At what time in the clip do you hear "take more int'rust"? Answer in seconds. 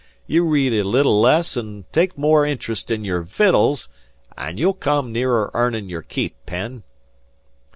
1.91-2.89